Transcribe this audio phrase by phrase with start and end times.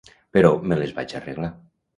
[0.37, 1.55] Però me les vaig arreglar.